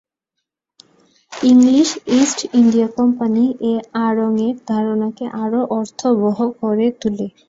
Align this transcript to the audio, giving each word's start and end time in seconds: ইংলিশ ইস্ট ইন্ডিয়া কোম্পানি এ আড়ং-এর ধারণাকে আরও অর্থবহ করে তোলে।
ইংলিশ 1.33 1.89
ইস্ট 2.15 2.39
ইন্ডিয়া 2.53 2.87
কোম্পানি 2.97 3.43
এ 3.63 3.73
আড়ং-এর 4.05 4.55
ধারণাকে 4.67 5.25
আরও 5.43 5.61
অর্থবহ 5.79 6.37
করে 6.61 6.85
তোলে। 7.01 7.27